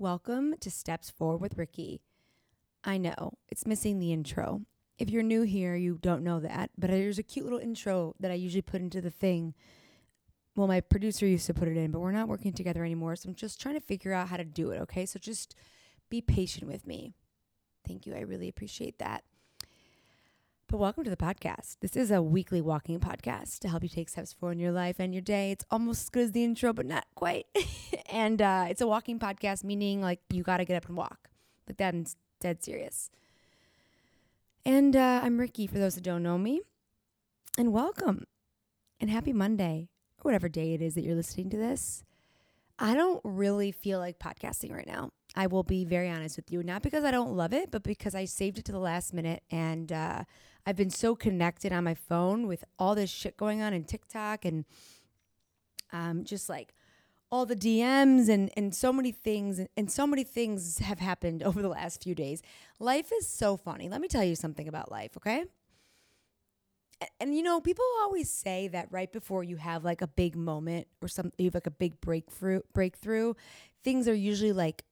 Welcome 0.00 0.54
to 0.60 0.70
Steps 0.70 1.10
Forward 1.10 1.40
with 1.40 1.58
Ricky. 1.58 2.02
I 2.84 2.98
know 2.98 3.32
it's 3.48 3.66
missing 3.66 3.98
the 3.98 4.12
intro. 4.12 4.62
If 4.96 5.10
you're 5.10 5.24
new 5.24 5.42
here, 5.42 5.74
you 5.74 5.98
don't 6.00 6.22
know 6.22 6.38
that, 6.38 6.70
but 6.78 6.90
there's 6.90 7.18
a 7.18 7.24
cute 7.24 7.44
little 7.44 7.58
intro 7.58 8.14
that 8.20 8.30
I 8.30 8.34
usually 8.34 8.62
put 8.62 8.80
into 8.80 9.00
the 9.00 9.10
thing. 9.10 9.54
Well, 10.54 10.68
my 10.68 10.80
producer 10.80 11.26
used 11.26 11.46
to 11.46 11.54
put 11.54 11.66
it 11.66 11.76
in, 11.76 11.90
but 11.90 11.98
we're 11.98 12.12
not 12.12 12.28
working 12.28 12.52
together 12.52 12.84
anymore. 12.84 13.16
So 13.16 13.28
I'm 13.28 13.34
just 13.34 13.60
trying 13.60 13.74
to 13.74 13.80
figure 13.80 14.12
out 14.12 14.28
how 14.28 14.36
to 14.36 14.44
do 14.44 14.70
it, 14.70 14.80
okay? 14.82 15.04
So 15.04 15.18
just 15.18 15.56
be 16.08 16.20
patient 16.20 16.70
with 16.70 16.86
me. 16.86 17.14
Thank 17.84 18.06
you. 18.06 18.14
I 18.14 18.20
really 18.20 18.48
appreciate 18.48 19.00
that. 19.00 19.24
But 20.70 20.80
welcome 20.80 21.02
to 21.04 21.08
the 21.08 21.16
podcast. 21.16 21.78
This 21.80 21.96
is 21.96 22.10
a 22.10 22.20
weekly 22.20 22.60
walking 22.60 23.00
podcast 23.00 23.60
to 23.60 23.70
help 23.70 23.82
you 23.82 23.88
take 23.88 24.10
steps 24.10 24.34
forward 24.34 24.52
in 24.52 24.58
your 24.58 24.70
life 24.70 24.96
and 24.98 25.14
your 25.14 25.22
day. 25.22 25.50
It's 25.50 25.64
almost 25.70 26.02
as 26.02 26.10
good 26.10 26.22
as 26.24 26.32
the 26.32 26.44
intro, 26.44 26.74
but 26.74 26.84
not 26.84 27.06
quite. 27.14 27.46
and 28.12 28.42
uh, 28.42 28.66
it's 28.68 28.82
a 28.82 28.86
walking 28.86 29.18
podcast, 29.18 29.64
meaning 29.64 30.02
like 30.02 30.20
you 30.28 30.42
got 30.42 30.58
to 30.58 30.66
get 30.66 30.76
up 30.76 30.86
and 30.86 30.94
walk. 30.94 31.30
Like 31.66 31.78
that 31.78 31.94
is 31.94 32.16
dead 32.38 32.62
serious. 32.62 33.08
And 34.66 34.94
uh, 34.94 35.22
I'm 35.24 35.38
Ricky, 35.40 35.66
for 35.66 35.78
those 35.78 35.94
that 35.94 36.04
don't 36.04 36.22
know 36.22 36.36
me. 36.36 36.60
And 37.56 37.72
welcome. 37.72 38.26
And 39.00 39.08
happy 39.08 39.32
Monday, 39.32 39.88
or 40.18 40.28
whatever 40.28 40.50
day 40.50 40.74
it 40.74 40.82
is 40.82 40.94
that 40.96 41.02
you're 41.02 41.16
listening 41.16 41.48
to 41.48 41.56
this. 41.56 42.04
I 42.78 42.94
don't 42.94 43.22
really 43.24 43.72
feel 43.72 44.00
like 44.00 44.18
podcasting 44.18 44.72
right 44.72 44.86
now. 44.86 45.12
I 45.34 45.46
will 45.46 45.62
be 45.62 45.84
very 45.84 46.10
honest 46.10 46.36
with 46.36 46.52
you. 46.52 46.62
Not 46.62 46.82
because 46.82 47.04
I 47.04 47.10
don't 47.10 47.32
love 47.32 47.52
it, 47.52 47.70
but 47.70 47.82
because 47.82 48.14
I 48.14 48.24
saved 48.26 48.58
it 48.58 48.64
to 48.66 48.72
the 48.72 48.78
last 48.78 49.14
minute. 49.14 49.42
And 49.50 49.90
uh, 49.90 50.24
I've 50.68 50.76
been 50.76 50.90
so 50.90 51.16
connected 51.16 51.72
on 51.72 51.84
my 51.84 51.94
phone 51.94 52.46
with 52.46 52.62
all 52.78 52.94
this 52.94 53.08
shit 53.08 53.38
going 53.38 53.62
on 53.62 53.72
in 53.72 53.84
TikTok 53.84 54.44
and 54.44 54.66
um, 55.94 56.24
just 56.24 56.50
like 56.50 56.74
all 57.30 57.46
the 57.46 57.56
DMs 57.56 58.28
and, 58.28 58.50
and 58.54 58.74
so 58.74 58.92
many 58.92 59.10
things. 59.10 59.62
And 59.78 59.90
so 59.90 60.06
many 60.06 60.24
things 60.24 60.76
have 60.80 60.98
happened 60.98 61.42
over 61.48 61.62
the 61.62 61.70
last 61.70 62.02
few 62.02 62.14
days. 62.14 62.42
Life 62.78 63.10
is 63.18 63.26
so 63.26 63.56
funny. 63.56 63.88
Let 63.88 64.02
me 64.02 64.08
tell 64.08 64.24
you 64.24 64.36
something 64.36 64.68
about 64.68 64.90
life, 64.90 65.16
okay? 65.16 65.46
And, 67.00 67.10
and 67.18 67.34
you 67.34 67.42
know, 67.42 67.62
people 67.62 67.86
always 68.02 68.28
say 68.30 68.68
that 68.68 68.88
right 68.90 69.10
before 69.10 69.42
you 69.42 69.56
have 69.56 69.86
like 69.86 70.02
a 70.02 70.06
big 70.06 70.36
moment 70.36 70.86
or 71.00 71.08
something, 71.08 71.32
you 71.38 71.46
have 71.46 71.54
like 71.54 71.66
a 71.66 71.70
big 71.70 71.98
breakthrough 72.02 72.60
breakthrough, 72.74 73.32
things 73.84 74.06
are 74.06 74.12
usually 74.12 74.52
like 74.52 74.84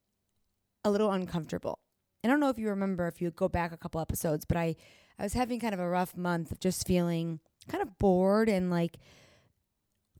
a 0.84 0.90
little 0.90 1.12
uncomfortable. 1.12 1.80
I 2.24 2.28
don't 2.28 2.40
know 2.40 2.48
if 2.48 2.58
you 2.58 2.70
remember 2.70 3.06
if 3.08 3.20
you 3.20 3.30
go 3.30 3.46
back 3.46 3.72
a 3.72 3.76
couple 3.76 4.00
episodes, 4.00 4.46
but 4.46 4.56
I 4.56 4.76
I 5.18 5.22
was 5.22 5.32
having 5.32 5.60
kind 5.60 5.74
of 5.74 5.80
a 5.80 5.88
rough 5.88 6.16
month 6.16 6.52
of 6.52 6.60
just 6.60 6.86
feeling 6.86 7.40
kind 7.68 7.82
of 7.82 7.98
bored 7.98 8.48
and 8.48 8.70
like 8.70 8.98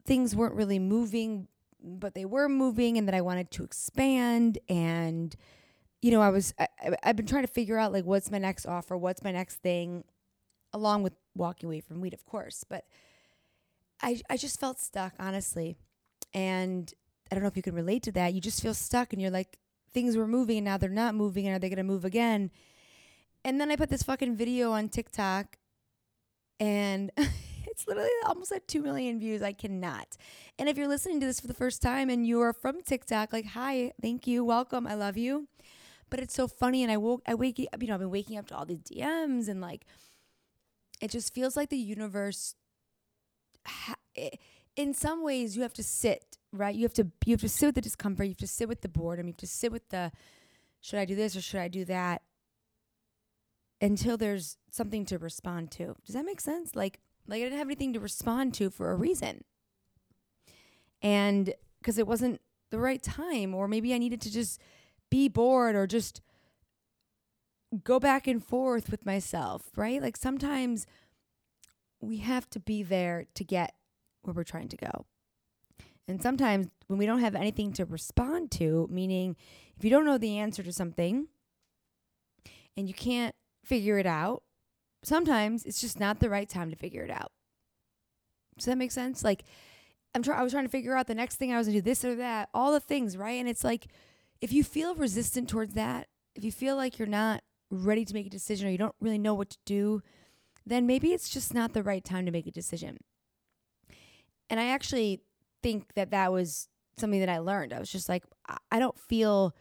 things 0.05 0.35
weren't 0.35 0.55
really 0.55 0.79
moving, 0.79 1.49
but 1.83 2.15
they 2.15 2.25
were 2.25 2.49
moving 2.49 2.97
and 2.97 3.07
that 3.07 3.15
I 3.15 3.21
wanted 3.21 3.51
to 3.53 3.65
expand 3.65 4.59
and 4.69 5.37
you 6.03 6.11
know, 6.11 6.21
I 6.21 6.29
was 6.29 6.55
I, 6.59 6.69
I've 7.03 7.17
been 7.17 7.27
trying 7.27 7.47
to 7.47 7.53
figure 7.53 7.79
out 7.79 7.93
like 7.93 8.05
what's 8.05 8.31
my 8.31 8.39
next 8.39 8.67
offer, 8.67 8.97
what's 8.97 9.25
my 9.25 9.33
next 9.33 9.57
thing 9.57 10.05
along 10.73 11.03
with 11.03 11.15
walking 11.35 11.67
away 11.67 11.81
from 11.81 12.01
weed, 12.01 12.15
of 12.15 12.25
course, 12.27 12.65
but 12.69 12.85
I 14.03 14.21
I 14.31 14.37
just 14.37 14.61
felt 14.61 14.79
stuck, 14.79 15.15
honestly. 15.19 15.79
And 16.35 16.93
I 17.31 17.35
don't 17.35 17.43
know 17.43 17.49
if 17.49 17.57
you 17.57 17.63
can 17.63 17.75
relate 17.75 18.03
to 18.05 18.13
that. 18.13 18.35
You 18.35 18.41
just 18.41 18.63
feel 18.63 18.75
stuck 18.75 19.13
and 19.13 19.21
you're 19.21 19.31
like 19.31 19.59
things 19.93 20.17
were 20.17 20.27
moving 20.27 20.59
and 20.59 20.65
now 20.67 20.77
they're 20.77 20.91
not 20.91 21.15
moving 21.15 21.47
and 21.47 21.57
are 21.57 21.59
they 21.59 21.69
going 21.71 21.79
to 21.79 21.83
move 21.83 22.05
again? 22.05 22.51
And 23.47 23.61
then 23.61 23.71
I 23.71 23.77
put 23.77 23.91
this 23.91 24.03
fucking 24.03 24.35
video 24.35 24.73
on 24.73 24.89
TikTok 24.89 25.57
and 26.59 27.13
it's 27.17 27.87
literally 27.87 28.11
almost 28.27 28.51
at 28.51 28.67
2 28.67 28.83
million 28.83 29.21
views. 29.21 29.41
I 29.41 29.53
cannot. 29.53 30.17
And 30.59 30.69
if 30.69 30.77
you're 30.77 30.89
listening 30.89 31.21
to 31.21 31.27
this 31.27 31.39
for 31.39 31.47
the 31.47 31.55
first 31.55 31.81
time 31.81 32.11
and 32.11 32.27
you 32.27 32.41
are 32.41 32.53
from 32.53 32.83
TikTok, 32.83 33.33
like, 33.33 33.47
hi, 33.47 33.93
thank 34.03 34.27
you, 34.27 34.45
welcome, 34.45 34.85
I 34.85 34.95
love 34.95 35.17
you. 35.17 35.47
But 36.11 36.19
it's 36.19 36.35
so 36.35 36.49
funny. 36.49 36.83
And 36.83 36.91
I 36.91 36.97
woke, 36.97 37.23
I 37.25 37.35
wake 37.35 37.65
up, 37.73 37.81
you 37.81 37.87
know, 37.87 37.95
I've 37.95 38.01
been 38.01 38.11
waking 38.11 38.37
up 38.37 38.49
to 38.49 38.57
all 38.57 38.65
these 38.65 38.81
DMs 38.81 39.47
and 39.47 39.61
like, 39.61 39.87
it 41.01 41.13
just 41.13 41.33
feels 41.33 41.57
like 41.57 41.69
the 41.69 41.77
universe, 41.77 42.57
ha- 43.65 43.95
it, 44.17 44.41
in 44.75 44.93
some 44.93 45.23
ways, 45.23 45.55
you 45.55 45.63
have 45.63 45.75
to 45.75 45.85
sit, 45.85 46.37
right? 46.53 46.75
You 46.75 46.83
have 46.83 46.95
to, 46.95 47.07
you 47.25 47.35
have 47.35 47.41
to 47.43 47.49
sit 47.49 47.67
with 47.67 47.77
the 47.77 47.81
discomfort. 47.81 48.27
You 48.27 48.31
have 48.31 48.39
to 48.39 48.49
sit 48.49 48.69
with 48.69 48.81
the 48.81 48.89
boredom. 48.89 49.29
You 49.29 49.35
have 49.35 49.39
to 49.39 49.47
sit 49.47 49.71
with 49.71 49.89
the, 49.91 50.11
should 50.81 50.99
I 50.99 51.05
do 51.05 51.15
this 51.15 51.37
or 51.37 51.41
should 51.41 51.61
I 51.61 51.69
do 51.69 51.85
that? 51.85 52.23
Until 53.81 54.17
there's 54.17 54.57
something 54.71 55.05
to 55.07 55.19
respond 55.19 55.71
to. 55.73 55.97
Does 56.05 56.15
that 56.15 56.25
make 56.25 56.41
sense? 56.41 56.75
Like, 56.75 57.01
like 57.27 57.41
I 57.41 57.45
didn't 57.45 57.59
have 57.59 57.69
anything 57.69 57.93
to 57.93 58.01
respond 58.01 58.55
to 58.55 58.71
for 58.71 58.91
a 58.91 58.97
reason. 58.97 59.45
And 61.03 61.53
because 61.81 61.99
it 61.99 62.07
wasn't 62.07 62.41
the 62.71 62.79
right 62.79 63.03
time, 63.03 63.55
or 63.55 63.69
maybe 63.69 63.95
I 63.95 63.99
needed 63.99 64.21
to 64.23 64.33
just 64.33 64.61
be 65.11 65.29
bored 65.29 65.77
or 65.77 65.87
just 65.87 66.21
go 67.85 68.01
back 68.01 68.27
and 68.27 68.45
forth 68.45 68.91
with 68.91 69.05
myself, 69.05 69.71
right? 69.77 70.01
Like 70.01 70.17
sometimes 70.17 70.87
we 72.01 72.19
have 72.19 72.49
to 72.51 72.61
be 72.61 72.83
there 72.83 73.27
to 73.35 73.45
get 73.45 73.75
where 74.23 74.35
we're 74.35 74.45
trying 74.45 74.69
to 74.69 74.77
go. 74.77 75.07
And 76.09 76.23
sometimes 76.23 76.69
when 76.87 76.99
we 76.99 77.07
don't 77.07 77.21
have 77.21 77.35
anything 77.35 77.73
to 77.75 77.85
respond 77.85 78.51
to, 78.53 78.89
meaning 78.91 79.37
if 79.77 79.85
you 79.85 79.91
don't 79.91 80.05
know 80.05 80.19
the 80.19 80.39
answer 80.39 80.63
to 80.63 80.73
something 80.73 81.27
and 82.77 82.89
you 82.89 82.95
can't 82.95 83.35
figure 83.67 83.99
it 83.99 84.07
out, 84.07 84.43
sometimes 85.03 85.65
it's 85.65 85.81
just 85.81 85.99
not 86.01 86.21
the 86.21 86.31
right 86.31 86.49
time 86.49 86.71
to 86.71 86.77
figure 86.77 87.03
it 87.03 87.11
out. 87.11 87.33
Does 88.57 88.67
that 88.67 88.79
make 88.79 88.93
sense? 88.93 89.23
Like 89.23 89.45
I'm 90.15 90.23
trying 90.23 90.41
I 90.41 90.43
was 90.43 90.53
trying 90.53 90.65
to 90.65 90.71
figure 90.71 90.97
out 90.97 91.07
the 91.07 91.15
next 91.15 91.37
thing 91.37 91.53
I 91.53 91.59
was 91.59 91.67
gonna 91.67 91.79
do, 91.79 91.83
this 91.83 92.05
or 92.05 92.15
that, 92.17 92.49
all 92.55 92.73
the 92.73 92.81
things, 92.81 93.17
right? 93.17 93.39
And 93.39 93.49
it's 93.49 93.65
like 93.65 93.89
if 94.41 94.53
you 94.53 94.65
feel 94.65 94.95
resistant 94.95 95.49
towards 95.49 95.75
that, 95.75 96.09
if 96.35 96.45
you 96.45 96.53
feel 96.53 96.77
like 96.77 96.99
you're 96.99 97.09
not 97.09 97.43
ready 97.71 98.05
to 98.05 98.15
make 98.15 98.27
a 98.27 98.31
decision 98.31 98.69
or 98.69 98.71
you 98.71 98.79
don't 98.79 98.95
really 99.01 99.19
know 99.19 99.35
what 99.35 99.51
to 99.51 99.59
do, 99.65 100.03
then 100.65 100.87
maybe 100.87 101.13
it's 101.13 101.29
just 101.29 101.55
not 101.55 101.73
the 101.73 101.83
right 101.83 102.05
time 102.05 102.27
to 102.27 102.33
make 102.33 102.47
a 102.47 102.51
decision. 102.51 102.99
And 104.49 104.61
I 104.61 104.69
actually 104.69 105.21
think 105.63 105.95
that 105.95 106.11
that 106.11 106.33
was 106.33 106.69
something 106.99 107.21
that 107.21 107.29
I 107.29 107.39
learned. 107.39 107.73
I 107.73 107.79
was 107.79 107.91
just 107.91 108.09
like, 108.09 108.25
I 108.71 108.79
don't 108.79 108.99
feel 108.99 109.55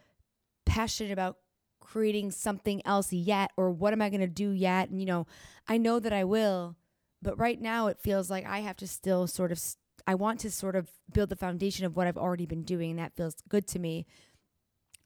passionate 0.66 1.11
about 1.11 1.37
creating 1.85 2.31
something 2.31 2.85
else 2.85 3.13
yet 3.13 3.51
or 3.56 3.72
what 3.72 3.94
am 3.94 4.01
I 4.01 4.09
going 4.09 4.22
to 4.22 4.28
do 4.28 4.50
yet? 4.50 4.90
And, 4.90 5.00
you 5.00 5.06
know, 5.06 5.28
I 5.68 5.78
know 5.78 6.00
that 6.00 6.12
I 6.12 6.23
will, 6.23 6.75
but 7.22 7.40
right 7.40 7.62
now 7.62 7.88
it 7.88 8.00
feels 8.00 8.29
like 8.29 8.46
I 8.46 8.59
have 8.59 8.78
to 8.78 8.88
still 8.88 9.28
sort 9.28 9.51
of, 9.51 9.62
I 10.07 10.16
want 10.16 10.40
to 10.41 10.51
sort 10.51 10.75
of 10.75 10.90
build 11.12 11.29
the 11.29 11.35
foundation 11.35 11.85
of 11.85 11.96
what 11.96 12.07
I've 12.07 12.18
already 12.18 12.46
been 12.46 12.63
doing. 12.63 12.91
And 12.91 13.00
that 13.00 13.16
feels 13.16 13.35
good 13.47 13.68
to 13.68 13.79
me. 13.79 14.06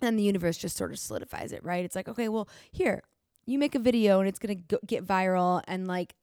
And 0.01 0.17
the 0.17 0.23
universe 0.23 0.57
just 0.57 0.77
sort 0.77 0.91
of 0.91 0.99
solidifies 0.99 1.51
it, 1.51 1.63
right? 1.63 1.83
It's 1.83 1.95
like, 1.95 2.07
okay, 2.07 2.29
well, 2.29 2.47
here, 2.71 3.03
you 3.45 3.59
make 3.59 3.75
a 3.75 3.79
video 3.79 4.19
and 4.19 4.29
it's 4.29 4.39
going 4.39 4.63
to 4.69 4.79
get 4.85 5.05
viral 5.05 5.61
and 5.67 5.87
like 5.87 6.15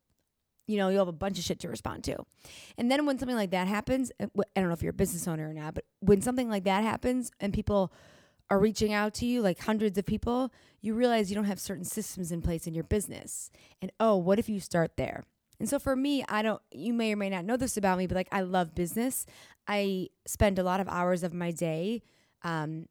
you 0.66 0.76
know, 0.76 0.88
you'll 0.88 1.00
have 1.00 1.08
a 1.08 1.12
bunch 1.12 1.38
of 1.38 1.44
shit 1.44 1.60
to 1.60 1.68
respond 1.68 2.04
to. 2.04 2.16
And 2.76 2.90
then 2.90 3.06
when 3.06 3.18
something 3.18 3.36
like 3.36 3.50
that 3.50 3.68
happens, 3.68 4.10
uh, 4.20 4.26
I 4.36 4.60
don't 4.60 4.68
know 4.68 4.74
if 4.74 4.82
you're 4.82 4.90
a 4.90 4.94
business 4.94 5.28
owner 5.28 5.48
or 5.48 5.52
not, 5.52 5.74
but 5.74 5.84
when 6.00 6.20
something 6.20 6.50
like 6.50 6.64
that 6.64 6.82
happens 6.82 7.30
and 7.40 7.52
people 7.52 7.92
are 8.50 8.58
reaching 8.58 8.92
out 8.92 9.14
to 9.14 9.26
you, 9.26 9.42
like 9.42 9.60
hundreds 9.60 9.98
of 9.98 10.06
people, 10.06 10.52
you 10.80 10.94
realize 10.94 11.30
you 11.30 11.34
don't 11.34 11.44
have 11.44 11.60
certain 11.60 11.84
systems 11.84 12.30
in 12.30 12.42
place 12.42 12.66
in 12.66 12.74
your 12.74 12.84
business. 12.84 13.50
And 13.82 13.90
oh, 13.98 14.16
what 14.16 14.38
if 14.38 14.48
you 14.48 14.60
start 14.60 14.96
there? 14.96 15.24
And 15.58 15.68
so 15.68 15.78
for 15.78 15.96
me, 15.96 16.24
I 16.28 16.42
don't, 16.42 16.60
you 16.70 16.92
may 16.92 17.12
or 17.12 17.16
may 17.16 17.30
not 17.30 17.44
know 17.44 17.56
this 17.56 17.76
about 17.76 17.98
me, 17.98 18.06
but 18.06 18.14
like 18.14 18.28
I 18.30 18.42
love 18.42 18.74
business. 18.74 19.26
I 19.66 20.10
spend 20.26 20.58
a 20.58 20.62
lot 20.62 20.80
of 20.80 20.88
hours 20.88 21.22
of 21.22 21.32
my 21.32 21.50
day 21.50 22.02
um, 22.42 22.86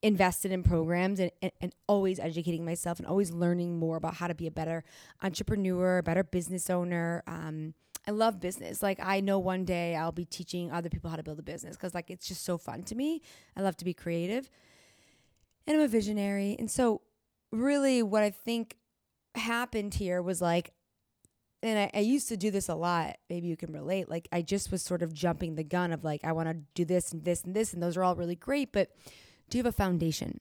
invested 0.00 0.52
in 0.52 0.62
programs 0.62 1.18
and, 1.20 1.30
and, 1.42 1.52
and, 1.60 1.74
always 1.88 2.20
educating 2.20 2.64
myself 2.64 3.00
and 3.00 3.08
always 3.08 3.32
learning 3.32 3.78
more 3.78 3.96
about 3.96 4.14
how 4.14 4.28
to 4.28 4.34
be 4.34 4.46
a 4.46 4.50
better 4.50 4.84
entrepreneur, 5.22 5.98
a 5.98 6.02
better 6.02 6.22
business 6.22 6.70
owner. 6.70 7.24
Um, 7.26 7.74
I 8.06 8.12
love 8.12 8.40
business. 8.40 8.82
Like 8.82 9.00
I 9.02 9.20
know 9.20 9.38
one 9.40 9.64
day 9.64 9.96
I'll 9.96 10.12
be 10.12 10.24
teaching 10.24 10.70
other 10.70 10.88
people 10.88 11.10
how 11.10 11.16
to 11.16 11.22
build 11.22 11.40
a 11.40 11.42
business 11.42 11.76
because 11.76 11.94
like 11.94 12.10
it's 12.10 12.28
just 12.28 12.44
so 12.44 12.56
fun 12.56 12.84
to 12.84 12.94
me. 12.94 13.20
I 13.56 13.62
love 13.62 13.76
to 13.78 13.84
be 13.84 13.92
creative. 13.92 14.48
And 15.68 15.76
I'm 15.76 15.82
a 15.84 15.88
visionary. 15.88 16.56
And 16.58 16.70
so 16.70 17.02
really 17.52 18.02
what 18.02 18.22
I 18.22 18.30
think 18.30 18.76
happened 19.34 19.94
here 19.94 20.20
was 20.20 20.40
like 20.40 20.72
and 21.62 21.78
I, 21.78 21.90
I 21.92 22.00
used 22.00 22.28
to 22.28 22.36
do 22.36 22.50
this 22.50 22.68
a 22.68 22.74
lot. 22.74 23.16
Maybe 23.28 23.48
you 23.48 23.56
can 23.56 23.72
relate. 23.72 24.08
Like 24.08 24.28
I 24.30 24.42
just 24.42 24.70
was 24.70 24.82
sort 24.82 25.02
of 25.02 25.12
jumping 25.12 25.56
the 25.56 25.64
gun 25.64 25.92
of 25.92 26.04
like 26.04 26.24
I 26.24 26.32
want 26.32 26.48
to 26.48 26.54
do 26.74 26.84
this 26.84 27.12
and 27.12 27.24
this 27.24 27.42
and 27.42 27.54
this 27.54 27.72
and 27.72 27.82
those 27.82 27.96
are 27.96 28.04
all 28.04 28.16
really 28.16 28.36
great, 28.36 28.72
but 28.72 28.90
do 29.50 29.58
you 29.58 29.64
have 29.64 29.72
a 29.72 29.76
foundation? 29.76 30.40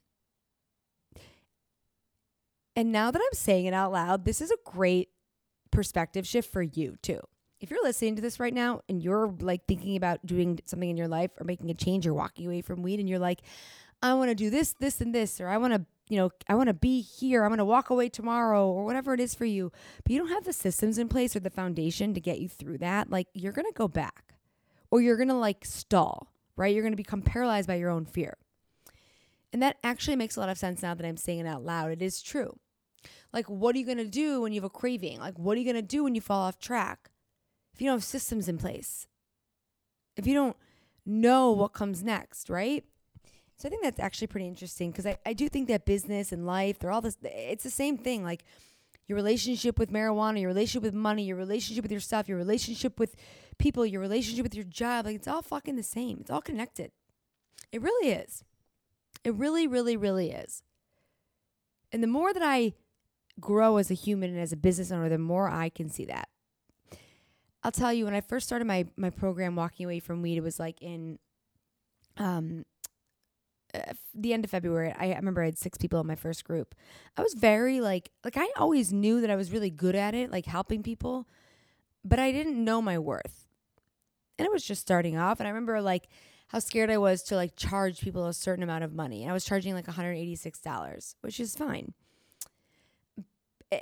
And 2.75 2.91
now 2.91 3.09
that 3.09 3.19
I'm 3.19 3.35
saying 3.35 3.65
it 3.65 3.73
out 3.73 3.91
loud, 3.91 4.25
this 4.25 4.41
is 4.41 4.51
a 4.51 4.57
great 4.63 5.09
perspective 5.71 6.27
shift 6.27 6.51
for 6.51 6.61
you 6.61 6.97
too. 7.01 7.19
If 7.59 7.71
you're 7.71 7.83
listening 7.83 8.15
to 8.17 8.21
this 8.21 8.39
right 8.39 8.53
now 8.53 8.81
and 8.87 9.01
you're 9.01 9.33
like 9.39 9.65
thinking 9.65 9.97
about 9.97 10.23
doing 10.23 10.59
something 10.65 10.89
in 10.89 10.97
your 10.97 11.07
life 11.07 11.31
or 11.39 11.43
making 11.43 11.71
a 11.71 11.73
change 11.73 12.05
or 12.05 12.13
walking 12.13 12.45
away 12.45 12.61
from 12.61 12.83
weed 12.83 12.99
and 12.99 13.09
you're 13.09 13.17
like, 13.17 13.41
I 14.01 14.13
want 14.13 14.29
to 14.29 14.35
do 14.35 14.49
this, 14.49 14.73
this, 14.79 15.01
and 15.01 15.13
this, 15.13 15.41
or 15.41 15.47
I 15.47 15.57
want 15.57 15.73
to, 15.73 15.85
you 16.09 16.17
know, 16.17 16.29
I 16.47 16.55
want 16.55 16.67
to 16.67 16.73
be 16.73 17.01
here, 17.01 17.43
I'm 17.43 17.49
going 17.49 17.57
to 17.57 17.65
walk 17.65 17.89
away 17.89 18.09
tomorrow, 18.09 18.69
or 18.69 18.85
whatever 18.85 19.13
it 19.13 19.19
is 19.19 19.33
for 19.33 19.45
you, 19.45 19.71
but 20.03 20.11
you 20.11 20.19
don't 20.19 20.29
have 20.29 20.45
the 20.45 20.53
systems 20.53 20.97
in 20.97 21.09
place 21.09 21.35
or 21.35 21.39
the 21.39 21.49
foundation 21.49 22.13
to 22.13 22.21
get 22.21 22.39
you 22.39 22.47
through 22.47 22.77
that, 22.79 23.09
like 23.09 23.27
you're 23.33 23.53
going 23.53 23.65
to 23.65 23.73
go 23.73 23.87
back 23.87 24.35
or 24.91 25.01
you're 25.01 25.17
going 25.17 25.27
to 25.27 25.33
like 25.33 25.65
stall, 25.65 26.31
right? 26.55 26.73
You're 26.73 26.83
going 26.83 26.93
to 26.93 26.97
become 26.97 27.21
paralyzed 27.21 27.67
by 27.67 27.75
your 27.75 27.89
own 27.89 28.05
fear. 28.05 28.37
And 29.51 29.61
that 29.61 29.77
actually 29.83 30.15
makes 30.15 30.35
a 30.35 30.39
lot 30.39 30.49
of 30.49 30.57
sense 30.57 30.81
now 30.81 30.93
that 30.93 31.05
I'm 31.05 31.17
saying 31.17 31.39
it 31.39 31.47
out 31.47 31.63
loud. 31.63 31.91
It 31.91 32.01
is 32.01 32.21
true. 32.21 32.57
Like, 33.33 33.49
what 33.49 33.75
are 33.75 33.79
you 33.79 33.85
going 33.85 33.97
to 33.97 34.05
do 34.05 34.41
when 34.41 34.51
you 34.51 34.61
have 34.61 34.65
a 34.65 34.69
craving? 34.69 35.19
Like, 35.19 35.37
what 35.37 35.55
are 35.55 35.59
you 35.59 35.65
going 35.65 35.75
to 35.75 35.81
do 35.81 36.03
when 36.03 36.15
you 36.15 36.21
fall 36.21 36.43
off 36.43 36.59
track? 36.59 37.09
If 37.73 37.81
you 37.81 37.87
don't 37.87 37.97
have 37.97 38.03
systems 38.03 38.47
in 38.47 38.57
place, 38.57 39.07
if 40.15 40.25
you 40.25 40.33
don't 40.33 40.57
know 41.05 41.51
what 41.51 41.73
comes 41.73 42.03
next, 42.03 42.49
right? 42.49 42.83
So 43.57 43.67
I 43.67 43.69
think 43.69 43.83
that's 43.83 43.99
actually 43.99 44.27
pretty 44.27 44.47
interesting 44.47 44.91
because 44.91 45.05
I, 45.05 45.17
I 45.25 45.33
do 45.33 45.49
think 45.49 45.67
that 45.67 45.85
business 45.85 46.31
and 46.31 46.45
life, 46.45 46.79
they're 46.79 46.91
all 46.91 47.01
this, 47.01 47.17
it's 47.23 47.63
the 47.63 47.71
same 47.71 47.97
thing. 47.97 48.23
Like, 48.23 48.43
your 49.07 49.15
relationship 49.15 49.79
with 49.79 49.91
marijuana, 49.91 50.41
your 50.41 50.49
relationship 50.49 50.83
with 50.83 50.93
money, 50.93 51.23
your 51.23 51.37
relationship 51.37 51.81
with 51.83 51.91
yourself, 51.91 52.27
your 52.27 52.37
relationship 52.37 52.99
with 52.99 53.15
people, 53.57 53.85
your 53.85 54.01
relationship 54.01 54.43
with 54.43 54.55
your 54.55 54.65
job. 54.65 55.05
Like 55.05 55.15
it's 55.15 55.27
all 55.27 55.41
fucking 55.41 55.77
the 55.77 55.83
same. 55.83 56.17
It's 56.19 56.29
all 56.29 56.41
connected. 56.41 56.91
It 57.71 57.81
really 57.81 58.11
is. 58.11 58.43
It 59.23 59.33
really, 59.33 59.65
really, 59.65 59.95
really 59.95 60.31
is. 60.31 60.61
And 61.91 62.03
the 62.03 62.07
more 62.07 62.33
that 62.33 62.43
I 62.43 62.73
grow 63.39 63.77
as 63.77 63.89
a 63.89 63.93
human 63.93 64.31
and 64.31 64.39
as 64.39 64.51
a 64.51 64.57
business 64.57 64.91
owner, 64.91 65.09
the 65.09 65.17
more 65.17 65.49
I 65.49 65.69
can 65.69 65.89
see 65.89 66.05
that. 66.05 66.27
I'll 67.63 67.71
tell 67.71 67.93
you, 67.93 68.05
when 68.05 68.13
I 68.13 68.21
first 68.21 68.45
started 68.45 68.65
my 68.65 68.87
my 68.97 69.09
program, 69.09 69.55
walking 69.55 69.85
away 69.85 69.99
from 69.99 70.21
weed, 70.21 70.37
it 70.37 70.43
was 70.43 70.59
like 70.59 70.81
in 70.81 71.17
um 72.17 72.65
Uh, 73.73 73.93
the 74.13 74.33
end 74.33 74.45
of 74.45 74.51
February, 74.51 74.93
I, 74.97 75.13
remember 75.15 75.41
I 75.41 75.45
had 75.45 75.57
six 75.57 75.77
people 75.77 75.99
in 75.99 76.07
my 76.07 76.15
first 76.15 76.45
group. 76.45 76.73
I 77.17 77.21
was 77.21 77.33
very 77.33 77.81
like 77.81 78.11
like 78.23 78.37
I 78.37 78.49
always 78.57 78.93
knew 78.93 79.19
that 79.21 79.29
I 79.29 79.35
was 79.35 79.51
really 79.51 79.69
good 79.69 79.95
at 79.95 80.13
it, 80.13 80.31
like 80.31 80.45
helping 80.45 80.83
people, 80.83 81.27
but 82.03 82.19
I 82.19 82.31
didn't 82.31 82.63
know 82.63 82.81
my 82.81 82.97
worth. 82.97 83.47
And 84.39 84.45
it 84.45 84.51
was 84.51 84.63
just 84.63 84.81
starting 84.81 85.17
off, 85.17 85.39
and 85.39 85.47
I 85.47 85.51
remember 85.51 85.81
like 85.81 86.07
how 86.47 86.59
scared 86.59 86.89
I 86.89 86.97
was 86.97 87.23
to 87.23 87.35
like 87.35 87.55
charge 87.55 87.99
people 87.99 88.25
a 88.25 88.33
certain 88.33 88.63
amount 88.63 88.83
of 88.83 88.93
money. 88.93 89.27
I 89.27 89.33
was 89.33 89.43
charging 89.43 89.73
like 89.73 89.85
$186, 89.85 91.15
which 91.21 91.39
is 91.39 91.55
fine. 91.55 91.93
Eh, 93.71 93.79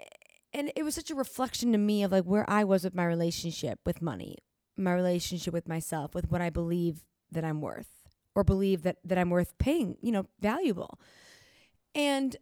and 0.51 0.71
it 0.75 0.83
was 0.83 0.95
such 0.95 1.11
a 1.11 1.15
reflection 1.15 1.71
to 1.73 1.77
me 1.77 2.01
of 2.01 2.11
like 2.11 2.23
where 2.23 2.49
I 2.49 2.63
was 2.63 2.83
with 2.83 2.95
my 2.95 3.05
relationship 3.05 3.79
with 3.85 4.01
money, 4.01 4.37
my 4.75 4.93
relationship 4.93 5.53
with 5.53 5.67
myself, 5.67 6.15
with 6.15 6.31
what 6.31 6.41
I 6.41 6.49
believe 6.49 7.03
that 7.31 7.45
I'm 7.45 7.61
worth 7.61 7.94
or 8.35 8.43
believe 8.43 8.83
that 8.83 8.97
that 9.03 9.17
I'm 9.17 9.29
worth 9.29 9.57
paying, 9.57 9.97
you 10.01 10.11
know, 10.11 10.25
valuable. 10.39 10.99
And 11.95 12.35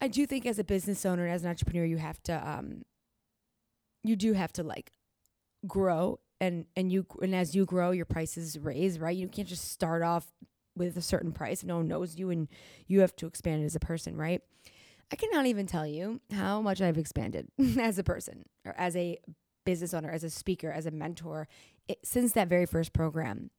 I 0.00 0.08
do 0.08 0.26
think 0.26 0.44
as 0.44 0.58
a 0.58 0.64
business 0.64 1.06
owner, 1.06 1.26
as 1.26 1.44
an 1.44 1.50
entrepreneur, 1.50 1.84
you 1.84 1.98
have 1.98 2.22
to 2.24 2.32
um 2.48 2.82
you 4.02 4.16
do 4.16 4.32
have 4.32 4.52
to 4.54 4.62
like 4.62 4.92
grow 5.66 6.18
and 6.40 6.66
and 6.74 6.90
you 6.90 7.06
and 7.22 7.34
as 7.34 7.54
you 7.54 7.64
grow 7.64 7.92
your 7.92 8.06
prices 8.06 8.58
raise, 8.58 8.98
right? 8.98 9.16
You 9.16 9.28
can't 9.28 9.48
just 9.48 9.70
start 9.70 10.02
off 10.02 10.26
with 10.76 10.96
a 10.96 11.02
certain 11.02 11.32
price. 11.32 11.62
No 11.62 11.76
one 11.78 11.88
knows 11.88 12.16
you 12.16 12.30
and 12.30 12.48
you 12.86 13.00
have 13.00 13.14
to 13.16 13.26
expand 13.26 13.64
as 13.64 13.76
a 13.76 13.80
person, 13.80 14.16
right? 14.16 14.42
I 15.12 15.16
cannot 15.16 15.46
even 15.46 15.66
tell 15.66 15.86
you 15.86 16.20
how 16.32 16.60
much 16.60 16.80
I've 16.80 16.96
expanded 16.98 17.48
as 17.78 17.98
a 17.98 18.04
person 18.04 18.44
or 18.64 18.74
as 18.78 18.96
a 18.96 19.18
business 19.66 19.92
owner, 19.92 20.10
as 20.10 20.24
a 20.24 20.30
speaker, 20.30 20.70
as 20.72 20.86
a 20.86 20.90
mentor 20.90 21.48
it, 21.90 21.98
since 22.04 22.32
that 22.32 22.48
very 22.48 22.66
first 22.66 22.92
program 22.92 23.50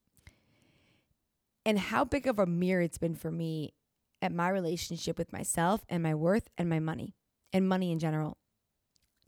and 1.66 1.78
how 1.78 2.04
big 2.04 2.28
of 2.28 2.40
a 2.40 2.46
mirror 2.46 2.82
it's 2.82 2.98
been 2.98 3.16
for 3.16 3.32
me 3.32 3.74
at 4.22 4.32
my 4.32 4.50
relationship 4.50 5.18
with 5.18 5.34
myself 5.34 5.84
and 5.90 6.04
my 6.04 6.14
worth 6.14 6.50
and 6.58 6.70
my 6.70 6.80
money 6.80 7.16
and 7.54 7.68
money 7.68 7.92
in 7.92 8.00
general. 8.00 8.38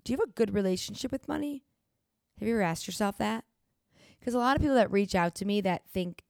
Do 0.03 0.11
you 0.13 0.17
have 0.17 0.29
a 0.29 0.31
good 0.31 0.53
relationship 0.53 1.11
with 1.11 1.27
money? 1.27 1.63
Have 2.39 2.47
you 2.47 2.55
ever 2.55 2.63
asked 2.63 2.87
yourself 2.87 3.17
that? 3.17 3.45
Because 4.19 4.33
a 4.33 4.39
lot 4.39 4.55
of 4.55 4.61
people 4.61 4.75
that 4.75 4.91
reach 4.91 5.15
out 5.15 5.35
to 5.35 5.45
me 5.45 5.61
that 5.61 5.83
think 5.87 6.23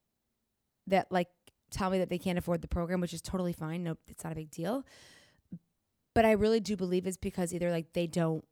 that 0.88 1.12
like 1.12 1.30
tell 1.72 1.90
me 1.90 1.98
that 2.00 2.10
they 2.10 2.18
can't 2.18 2.38
afford 2.38 2.62
the 2.62 2.68
program, 2.68 3.02
which 3.02 3.14
is 3.14 3.22
totally 3.22 3.54
fine. 3.54 3.84
No, 3.84 3.98
it's 4.08 4.24
not 4.24 4.34
a 4.34 4.36
big 4.36 4.52
deal. 4.52 4.86
But 6.14 6.26
I 6.26 6.32
really 6.32 6.60
do 6.60 6.76
believe 6.76 7.08
it's 7.08 7.18
because 7.18 7.54
either 7.54 7.72
like 7.72 7.94
they 7.94 8.08
don't 8.08 8.46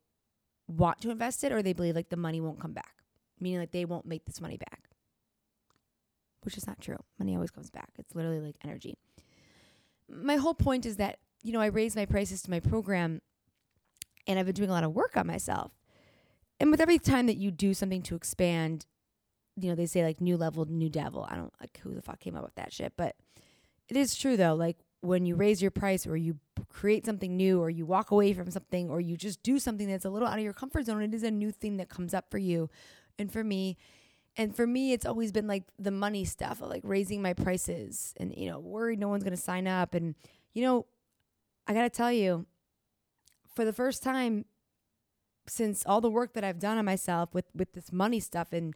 want 0.66 1.00
to 1.02 1.10
invest 1.10 1.44
it 1.44 1.52
or 1.52 1.62
they 1.62 1.72
believe 1.72 1.94
like 1.94 2.08
the 2.08 2.16
money 2.16 2.40
won't 2.40 2.60
come 2.60 2.72
back, 2.72 2.94
meaning 3.38 3.60
like 3.60 3.70
they 3.70 3.84
won't 3.84 4.06
make 4.06 4.24
this 4.24 4.40
money 4.40 4.56
back 4.56 4.91
which 6.42 6.56
is 6.56 6.66
not 6.66 6.80
true. 6.80 6.98
Money 7.18 7.34
always 7.34 7.50
comes 7.50 7.70
back. 7.70 7.90
It's 7.98 8.14
literally 8.14 8.40
like 8.40 8.56
energy. 8.64 8.96
My 10.08 10.36
whole 10.36 10.54
point 10.54 10.86
is 10.86 10.96
that, 10.96 11.18
you 11.42 11.52
know, 11.52 11.60
I 11.60 11.66
raised 11.66 11.96
my 11.96 12.06
prices 12.06 12.42
to 12.42 12.50
my 12.50 12.60
program 12.60 13.20
and 14.26 14.38
I've 14.38 14.46
been 14.46 14.54
doing 14.54 14.70
a 14.70 14.72
lot 14.72 14.84
of 14.84 14.92
work 14.92 15.16
on 15.16 15.26
myself. 15.26 15.72
And 16.60 16.70
with 16.70 16.80
every 16.80 16.98
time 16.98 17.26
that 17.26 17.36
you 17.36 17.50
do 17.50 17.74
something 17.74 18.02
to 18.02 18.14
expand, 18.14 18.86
you 19.56 19.68
know, 19.68 19.74
they 19.74 19.86
say 19.86 20.04
like 20.04 20.20
new 20.20 20.36
level, 20.36 20.64
new 20.64 20.88
devil. 20.88 21.26
I 21.28 21.36
don't 21.36 21.52
like 21.60 21.80
who 21.82 21.94
the 21.94 22.02
fuck 22.02 22.20
came 22.20 22.36
up 22.36 22.44
with 22.44 22.54
that 22.54 22.72
shit, 22.72 22.92
but 22.96 23.16
it 23.88 23.96
is 23.96 24.16
true 24.16 24.36
though. 24.36 24.54
Like 24.54 24.78
when 25.00 25.26
you 25.26 25.34
raise 25.34 25.60
your 25.60 25.70
price 25.70 26.06
or 26.06 26.16
you 26.16 26.38
create 26.68 27.04
something 27.04 27.36
new 27.36 27.60
or 27.60 27.68
you 27.68 27.84
walk 27.84 28.12
away 28.12 28.32
from 28.32 28.50
something 28.50 28.88
or 28.88 29.00
you 29.00 29.16
just 29.16 29.42
do 29.42 29.58
something 29.58 29.88
that's 29.88 30.04
a 30.04 30.10
little 30.10 30.28
out 30.28 30.38
of 30.38 30.44
your 30.44 30.52
comfort 30.52 30.86
zone, 30.86 31.02
it 31.02 31.12
is 31.12 31.24
a 31.24 31.30
new 31.30 31.50
thing 31.50 31.76
that 31.78 31.88
comes 31.88 32.14
up 32.14 32.30
for 32.30 32.38
you. 32.38 32.70
And 33.18 33.30
for 33.32 33.42
me, 33.42 33.76
and 34.36 34.56
for 34.56 34.66
me, 34.66 34.92
it's 34.92 35.04
always 35.04 35.30
been 35.30 35.46
like 35.46 35.64
the 35.78 35.90
money 35.90 36.24
stuff, 36.24 36.60
like 36.62 36.82
raising 36.84 37.20
my 37.20 37.34
prices 37.34 38.14
and, 38.18 38.34
you 38.34 38.48
know, 38.50 38.58
worried 38.58 38.98
no 38.98 39.08
one's 39.08 39.24
going 39.24 39.36
to 39.36 39.42
sign 39.42 39.66
up. 39.66 39.94
And, 39.94 40.14
you 40.54 40.62
know, 40.62 40.86
I 41.66 41.74
got 41.74 41.82
to 41.82 41.90
tell 41.90 42.10
you, 42.10 42.46
for 43.54 43.66
the 43.66 43.72
first 43.72 44.02
time 44.02 44.46
since 45.46 45.84
all 45.84 46.00
the 46.00 46.10
work 46.10 46.32
that 46.32 46.44
I've 46.44 46.58
done 46.58 46.78
on 46.78 46.84
myself 46.84 47.34
with, 47.34 47.44
with 47.54 47.72
this 47.74 47.92
money 47.92 48.20
stuff 48.20 48.52
and, 48.52 48.74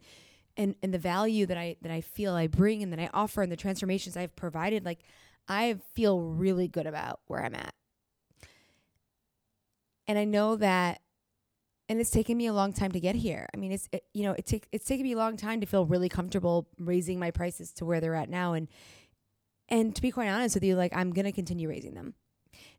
and, 0.55 0.75
and 0.83 0.93
the 0.93 0.99
value 0.99 1.45
that 1.47 1.57
I, 1.57 1.77
that 1.81 1.91
I 1.91 2.01
feel 2.01 2.35
I 2.35 2.45
bring 2.45 2.83
and 2.83 2.91
that 2.93 2.99
I 2.99 3.09
offer 3.13 3.41
and 3.41 3.51
the 3.51 3.55
transformations 3.55 4.15
I've 4.15 4.35
provided, 4.35 4.85
like 4.85 4.99
I 5.47 5.77
feel 5.95 6.19
really 6.21 6.67
good 6.67 6.85
about 6.85 7.21
where 7.25 7.43
I'm 7.43 7.55
at. 7.55 7.73
And 10.07 10.19
I 10.19 10.25
know 10.25 10.55
that 10.57 11.01
and 11.89 11.99
it's 11.99 12.09
taken 12.09 12.37
me 12.37 12.47
a 12.47 12.53
long 12.53 12.73
time 12.73 12.91
to 12.91 12.99
get 12.99 13.15
here. 13.15 13.47
I 13.53 13.57
mean, 13.57 13.71
it's 13.71 13.87
it, 13.91 14.03
you 14.13 14.23
know, 14.23 14.33
it 14.33 14.45
take 14.45 14.67
it's 14.71 14.85
taken 14.85 15.03
me 15.03 15.13
a 15.13 15.17
long 15.17 15.37
time 15.37 15.61
to 15.61 15.67
feel 15.67 15.85
really 15.85 16.09
comfortable 16.09 16.67
raising 16.79 17.19
my 17.19 17.31
prices 17.31 17.71
to 17.73 17.85
where 17.85 18.01
they're 18.01 18.15
at 18.15 18.29
now, 18.29 18.53
and 18.53 18.67
and 19.69 19.95
to 19.95 20.01
be 20.01 20.11
quite 20.11 20.29
honest 20.29 20.55
with 20.55 20.63
you, 20.63 20.75
like 20.75 20.95
I'm 20.95 21.11
gonna 21.11 21.31
continue 21.31 21.69
raising 21.69 21.93
them, 21.93 22.15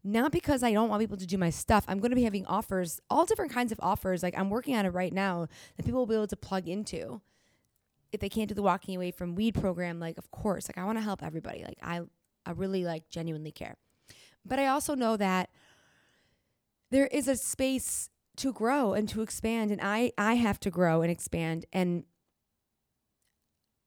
not 0.04 0.32
because 0.32 0.62
I 0.62 0.72
don't 0.72 0.88
want 0.88 1.00
people 1.00 1.16
to 1.16 1.26
do 1.26 1.38
my 1.38 1.50
stuff. 1.50 1.84
I'm 1.88 2.00
gonna 2.00 2.16
be 2.16 2.24
having 2.24 2.46
offers, 2.46 3.00
all 3.08 3.24
different 3.24 3.52
kinds 3.52 3.72
of 3.72 3.80
offers. 3.82 4.22
Like 4.22 4.36
I'm 4.36 4.50
working 4.50 4.76
on 4.76 4.84
it 4.84 4.90
right 4.90 5.12
now 5.12 5.48
that 5.76 5.84
people 5.84 6.00
will 6.00 6.06
be 6.06 6.14
able 6.14 6.26
to 6.26 6.36
plug 6.36 6.68
into. 6.68 7.20
If 8.10 8.20
they 8.20 8.30
can't 8.30 8.48
do 8.48 8.54
the 8.54 8.62
walking 8.62 8.96
away 8.96 9.10
from 9.10 9.34
weed 9.34 9.54
program, 9.54 10.00
like 10.00 10.18
of 10.18 10.30
course, 10.30 10.68
like 10.68 10.78
I 10.78 10.84
want 10.84 10.98
to 10.98 11.02
help 11.02 11.22
everybody. 11.22 11.62
Like 11.62 11.78
I, 11.82 12.00
I 12.46 12.52
really 12.52 12.84
like 12.84 13.08
genuinely 13.10 13.52
care, 13.52 13.76
but 14.44 14.58
I 14.58 14.66
also 14.66 14.94
know 14.94 15.16
that 15.18 15.50
there 16.90 17.06
is 17.06 17.28
a 17.28 17.36
space 17.36 18.08
to 18.38 18.52
grow 18.52 18.92
and 18.94 19.08
to 19.08 19.20
expand 19.20 19.70
and 19.70 19.80
I 19.82 20.12
I 20.16 20.34
have 20.34 20.60
to 20.60 20.70
grow 20.70 21.02
and 21.02 21.10
expand 21.10 21.66
and 21.72 22.04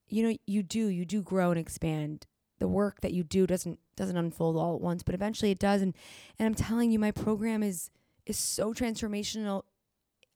you 0.07 0.23
know 0.23 0.35
you 0.45 0.61
do 0.61 0.87
you 0.87 1.05
do 1.05 1.21
grow 1.21 1.51
and 1.51 1.59
expand. 1.59 2.27
The 2.59 2.67
work 2.67 3.01
that 3.01 3.11
you 3.13 3.23
do 3.23 3.47
doesn't 3.47 3.79
doesn't 3.95 4.17
unfold 4.17 4.55
all 4.57 4.75
at 4.75 4.81
once 4.81 5.03
but 5.03 5.15
eventually 5.15 5.51
it 5.51 5.59
does 5.59 5.81
and 5.81 5.95
and 6.37 6.45
I'm 6.45 6.53
telling 6.53 6.91
you 6.91 6.99
my 6.99 7.11
program 7.11 7.63
is 7.63 7.89
is 8.25 8.37
so 8.37 8.73
transformational 8.73 9.63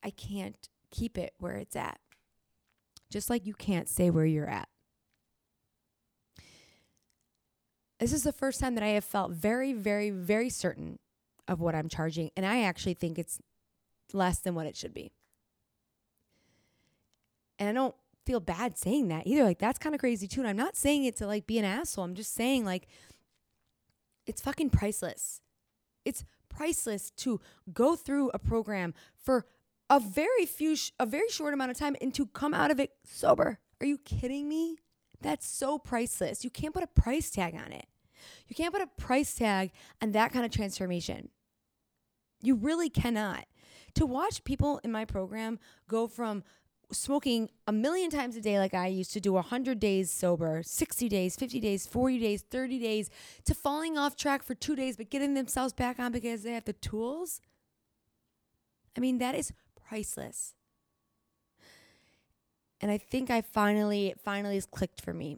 I 0.03 0.09
can't 0.09 0.69
keep 0.91 1.17
it 1.17 1.33
where 1.39 1.57
it's 1.57 1.75
at. 1.75 1.99
Just 3.11 3.29
like 3.29 3.45
you 3.45 3.53
can't 3.53 3.87
stay 3.87 4.09
where 4.09 4.25
you're 4.25 4.49
at. 4.49 4.69
This 7.99 8.11
is 8.13 8.23
the 8.23 8.33
first 8.33 8.59
time 8.59 8.75
that 8.75 8.83
I 8.83 8.89
have 8.89 9.05
felt 9.05 9.31
very 9.31 9.73
very 9.73 10.09
very 10.09 10.49
certain 10.49 10.99
of 11.47 11.59
what 11.59 11.75
I'm 11.75 11.89
charging 11.89 12.31
and 12.35 12.45
I 12.45 12.63
actually 12.63 12.95
think 12.95 13.19
it's 13.19 13.39
less 14.13 14.39
than 14.39 14.55
what 14.55 14.67
it 14.67 14.75
should 14.75 14.93
be. 14.93 15.11
And 17.57 17.69
I 17.69 17.73
don't 17.73 17.95
feel 18.25 18.39
bad 18.39 18.77
saying 18.77 19.07
that 19.09 19.27
either. 19.27 19.43
Like 19.43 19.59
that's 19.59 19.79
kind 19.79 19.95
of 19.95 20.01
crazy 20.01 20.27
too. 20.27 20.41
And 20.41 20.49
I'm 20.49 20.57
not 20.57 20.75
saying 20.75 21.05
it 21.05 21.15
to 21.17 21.27
like 21.27 21.47
be 21.47 21.59
an 21.59 21.65
asshole. 21.65 22.03
I'm 22.03 22.15
just 22.15 22.33
saying 22.33 22.65
like 22.65 22.87
it's 24.25 24.41
fucking 24.41 24.71
priceless. 24.71 25.41
It's 26.03 26.25
priceless 26.49 27.11
to 27.11 27.39
go 27.73 27.95
through 27.95 28.31
a 28.33 28.39
program 28.39 28.93
for 29.15 29.45
a 29.89 29.99
very 29.99 30.45
few 30.45 30.75
sh- 30.75 30.91
a 30.99 31.05
very 31.05 31.29
short 31.29 31.53
amount 31.53 31.71
of 31.71 31.77
time 31.77 31.95
and 32.01 32.13
to 32.13 32.25
come 32.27 32.53
out 32.53 32.71
of 32.71 32.79
it 32.79 32.91
sober. 33.05 33.59
Are 33.81 33.85
you 33.85 33.97
kidding 33.99 34.47
me? 34.47 34.77
That's 35.21 35.47
so 35.47 35.77
priceless. 35.77 36.43
You 36.43 36.49
can't 36.49 36.73
put 36.73 36.83
a 36.83 36.87
price 36.87 37.29
tag 37.29 37.55
on 37.55 37.71
it. 37.71 37.85
You 38.47 38.55
can't 38.55 38.73
put 38.73 38.81
a 38.81 38.87
price 38.97 39.35
tag 39.35 39.71
on 40.01 40.11
that 40.13 40.31
kind 40.31 40.45
of 40.45 40.51
transformation. 40.51 41.29
You 42.41 42.55
really 42.55 42.89
cannot 42.89 43.45
to 43.95 44.05
watch 44.05 44.43
people 44.43 44.79
in 44.83 44.91
my 44.91 45.05
program 45.05 45.59
go 45.87 46.07
from 46.07 46.43
smoking 46.91 47.49
a 47.67 47.71
million 47.71 48.11
times 48.11 48.35
a 48.35 48.41
day 48.41 48.59
like 48.59 48.73
I 48.73 48.87
used 48.87 49.11
to 49.13 49.19
do 49.19 49.33
100 49.33 49.79
days 49.79 50.11
sober, 50.11 50.61
60 50.63 51.09
days, 51.09 51.35
50 51.35 51.59
days, 51.59 51.87
40 51.87 52.19
days, 52.19 52.41
30 52.43 52.79
days 52.79 53.09
to 53.45 53.55
falling 53.55 53.97
off 53.97 54.15
track 54.15 54.43
for 54.43 54.53
2 54.53 54.75
days 54.75 54.97
but 54.97 55.09
getting 55.09 55.33
themselves 55.33 55.73
back 55.73 55.99
on 55.99 56.11
because 56.11 56.43
they 56.43 56.53
have 56.53 56.65
the 56.65 56.73
tools. 56.73 57.41
I 58.95 58.99
mean, 58.99 59.17
that 59.17 59.35
is 59.35 59.51
priceless. 59.87 60.53
And 62.81 62.91
I 62.91 62.97
think 62.97 63.29
I 63.29 63.41
finally 63.41 64.07
it 64.07 64.19
finally 64.19 64.55
has 64.55 64.65
clicked 64.65 65.01
for 65.01 65.13
me. 65.13 65.37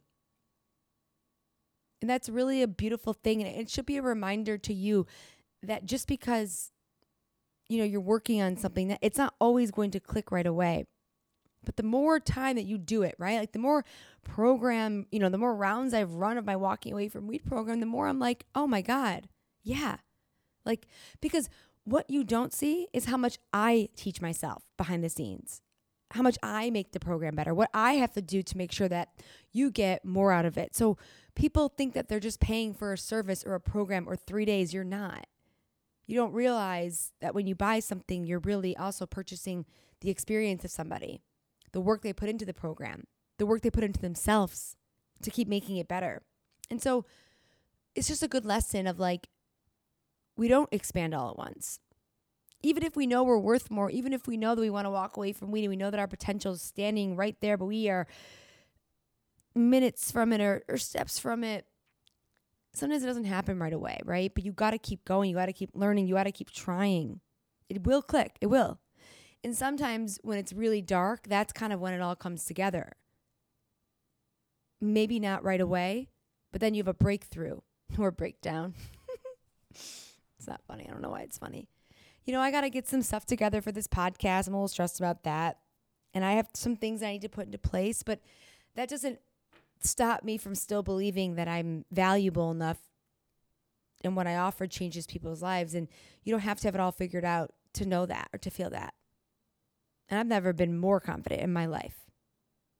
And 2.01 2.09
that's 2.09 2.29
really 2.29 2.61
a 2.61 2.67
beautiful 2.67 3.13
thing. 3.13 3.43
And 3.43 3.55
it 3.55 3.69
should 3.69 3.85
be 3.85 3.97
a 3.97 4.01
reminder 4.01 4.57
to 4.57 4.73
you 4.73 5.07
that 5.63 5.85
just 5.85 6.07
because, 6.07 6.71
you 7.69 7.77
know, 7.79 7.83
you're 7.83 8.01
working 8.01 8.41
on 8.41 8.57
something 8.57 8.87
that 8.87 8.99
it's 9.01 9.17
not 9.17 9.33
always 9.39 9.71
going 9.71 9.91
to 9.91 9.99
click 9.99 10.31
right 10.31 10.47
away. 10.47 10.85
But 11.65 11.75
the 11.75 11.83
more 11.83 12.19
time 12.19 12.55
that 12.55 12.65
you 12.65 12.77
do 12.77 13.03
it, 13.03 13.15
right? 13.19 13.39
Like 13.39 13.51
the 13.51 13.59
more 13.59 13.83
program, 14.23 15.05
you 15.11 15.19
know, 15.19 15.27
the 15.29 15.37
more 15.37 15.53
rounds 15.53 15.93
I've 15.93 16.13
run 16.13 16.37
of 16.37 16.45
my 16.45 16.55
walking 16.55 16.93
away 16.93 17.09
from 17.09 17.27
weed 17.27 17.43
program, 17.45 17.81
the 17.81 17.85
more 17.85 18.07
I'm 18.07 18.19
like, 18.19 18.45
oh 18.55 18.67
my 18.67 18.81
God, 18.81 19.27
yeah. 19.63 19.97
Like, 20.65 20.87
because 21.19 21.49
what 21.83 22.09
you 22.09 22.23
don't 22.23 22.53
see 22.53 22.87
is 22.93 23.05
how 23.05 23.17
much 23.17 23.37
I 23.53 23.89
teach 23.95 24.21
myself 24.21 24.63
behind 24.77 25.03
the 25.03 25.09
scenes, 25.09 25.61
how 26.11 26.21
much 26.21 26.37
I 26.41 26.69
make 26.69 26.93
the 26.93 26.99
program 26.99 27.35
better, 27.35 27.53
what 27.53 27.69
I 27.73 27.93
have 27.93 28.13
to 28.13 28.21
do 28.21 28.43
to 28.43 28.57
make 28.57 28.71
sure 28.71 28.87
that 28.87 29.09
you 29.51 29.71
get 29.71 30.05
more 30.05 30.31
out 30.31 30.45
of 30.45 30.57
it. 30.57 30.75
So 30.75 30.97
people 31.35 31.69
think 31.69 31.93
that 31.95 32.07
they're 32.07 32.19
just 32.19 32.39
paying 32.39 32.73
for 32.73 32.93
a 32.93 32.97
service 32.97 33.43
or 33.45 33.55
a 33.55 33.61
program 33.61 34.07
or 34.07 34.15
three 34.15 34.45
days. 34.45 34.73
You're 34.73 34.83
not. 34.83 35.27
You 36.07 36.15
don't 36.15 36.33
realize 36.33 37.11
that 37.19 37.35
when 37.35 37.47
you 37.47 37.53
buy 37.53 37.79
something, 37.79 38.25
you're 38.25 38.39
really 38.39 38.75
also 38.75 39.05
purchasing 39.05 39.65
the 39.99 40.09
experience 40.09 40.63
of 40.63 40.71
somebody, 40.71 41.21
the 41.73 41.81
work 41.81 42.01
they 42.01 42.13
put 42.13 42.29
into 42.29 42.45
the 42.45 42.53
program, 42.53 43.03
the 43.37 43.45
work 43.45 43.61
they 43.61 43.69
put 43.69 43.83
into 43.83 44.01
themselves 44.01 44.77
to 45.21 45.29
keep 45.29 45.47
making 45.47 45.77
it 45.77 45.87
better. 45.87 46.23
And 46.69 46.81
so 46.81 47.05
it's 47.93 48.07
just 48.07 48.23
a 48.23 48.27
good 48.27 48.45
lesson 48.45 48.87
of 48.87 48.99
like, 48.99 49.27
we 50.37 50.47
don't 50.47 50.69
expand 50.71 51.13
all 51.13 51.31
at 51.31 51.37
once. 51.37 51.79
Even 52.63 52.83
if 52.83 52.95
we 52.95 53.05
know 53.05 53.23
we're 53.23 53.37
worth 53.37 53.69
more, 53.69 53.89
even 53.89 54.13
if 54.13 54.27
we 54.27 54.37
know 54.37 54.55
that 54.55 54.61
we 54.61 54.69
want 54.69 54.85
to 54.85 54.91
walk 54.91 55.17
away 55.17 55.33
from 55.33 55.51
weed 55.51 55.67
we 55.67 55.75
know 55.75 55.91
that 55.91 55.99
our 55.99 56.07
potential 56.07 56.53
is 56.53 56.61
standing 56.61 57.15
right 57.15 57.35
there, 57.41 57.57
but 57.57 57.65
we 57.65 57.89
are 57.89 58.07
minutes 59.55 60.11
from 60.11 60.31
it 60.31 60.39
or, 60.39 60.63
or 60.67 60.77
steps 60.77 61.19
from 61.19 61.43
it, 61.43 61.65
sometimes 62.77 63.03
it 63.03 63.07
doesn't 63.07 63.25
happen 63.25 63.59
right 63.59 63.73
away, 63.73 63.99
right? 64.05 64.31
But 64.33 64.45
you 64.45 64.51
got 64.51 64.71
to 64.71 64.77
keep 64.77 65.03
going. 65.05 65.29
You 65.29 65.35
got 65.35 65.47
to 65.47 65.53
keep 65.53 65.71
learning. 65.73 66.07
You 66.07 66.15
got 66.15 66.23
to 66.23 66.31
keep 66.31 66.51
trying. 66.51 67.21
It 67.69 67.85
will 67.85 68.01
click. 68.01 68.37
It 68.41 68.47
will. 68.47 68.79
And 69.43 69.55
sometimes 69.55 70.19
when 70.23 70.37
it's 70.37 70.53
really 70.53 70.81
dark, 70.81 71.27
that's 71.27 71.53
kind 71.53 71.71
of 71.71 71.79
when 71.79 71.93
it 71.93 72.01
all 72.01 72.15
comes 72.15 72.45
together. 72.45 72.93
Maybe 74.81 75.19
not 75.19 75.43
right 75.43 75.61
away, 75.61 76.09
but 76.51 76.61
then 76.61 76.73
you 76.73 76.79
have 76.79 76.87
a 76.87 76.93
breakthrough 76.93 77.59
or 77.97 78.11
breakdown. 78.11 78.73
it's 79.71 80.47
not 80.47 80.61
funny. 80.67 80.85
I 80.87 80.91
don't 80.91 81.01
know 81.01 81.11
why 81.11 81.21
it's 81.21 81.37
funny. 81.37 81.67
You 82.25 82.33
know, 82.33 82.41
I 82.41 82.51
got 82.51 82.61
to 82.61 82.69
get 82.69 82.87
some 82.87 83.01
stuff 83.01 83.25
together 83.25 83.61
for 83.61 83.71
this 83.71 83.87
podcast. 83.87 84.47
I'm 84.47 84.53
a 84.53 84.57
little 84.57 84.67
stressed 84.67 84.99
about 84.99 85.23
that. 85.23 85.59
And 86.13 86.25
I 86.25 86.33
have 86.33 86.49
some 86.53 86.75
things 86.75 87.03
I 87.03 87.11
need 87.11 87.21
to 87.21 87.29
put 87.29 87.45
into 87.45 87.57
place, 87.57 88.03
but 88.03 88.21
that 88.75 88.89
doesn't 88.89 89.19
stop 89.81 90.23
me 90.23 90.37
from 90.37 90.55
still 90.55 90.83
believing 90.83 91.35
that 91.35 91.47
I'm 91.47 91.85
valuable 91.91 92.51
enough 92.51 92.77
and 94.03 94.15
what 94.15 94.27
I 94.27 94.35
offer 94.35 94.67
changes 94.67 95.07
people's 95.07 95.41
lives. 95.41 95.73
And 95.73 95.87
you 96.23 96.31
don't 96.31 96.41
have 96.41 96.59
to 96.61 96.67
have 96.67 96.75
it 96.75 96.81
all 96.81 96.91
figured 96.91 97.25
out 97.25 97.53
to 97.73 97.85
know 97.85 98.05
that 98.05 98.29
or 98.33 98.39
to 98.39 98.49
feel 98.49 98.69
that. 98.71 98.93
And 100.09 100.19
I've 100.19 100.27
never 100.27 100.53
been 100.53 100.77
more 100.77 100.99
confident 100.99 101.41
in 101.41 101.51
my 101.51 101.65
life 101.65 102.05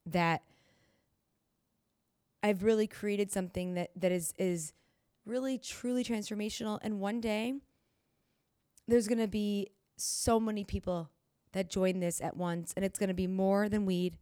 that 0.06 0.42
I've 2.42 2.63
really 2.63 2.88
created 2.88 3.32
something 3.32 3.74
that, 3.74 3.89
that 3.96 4.12
is, 4.12 4.34
is 4.38 4.74
really 5.25 5.58
truly 5.58 6.04
transformational. 6.04 6.80
And 6.82 7.00
one 7.00 7.20
day 7.20 7.56
there's 8.88 9.08
going 9.08 9.20
to 9.20 9.27
be 9.27 9.72
so 9.98 10.39
many 10.39 10.63
people 10.63 11.10
that 11.54 11.70
join 11.70 12.00
this 12.00 12.22
at 12.22 12.38
once, 12.38 12.74
and 12.75 12.86
it's 12.86 13.00
going 13.00 13.10
to 13.10 13.16
be 13.16 13.27
more 13.27 13.68
than 13.68 13.86
weed 13.86 14.18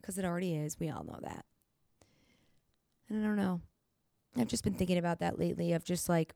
because 0.00 0.18
it 0.18 0.24
already 0.24 0.54
is. 0.54 0.78
We 0.78 0.90
all 0.90 1.02
know 1.02 1.18
that. 1.22 1.44
And 3.08 3.22
I 3.22 3.26
don't 3.26 3.36
know. 3.36 3.60
I've 4.36 4.48
just 4.48 4.64
been 4.64 4.74
thinking 4.74 4.98
about 4.98 5.20
that 5.20 5.38
lately 5.38 5.72
of 5.72 5.84
just 5.84 6.08
like 6.08 6.34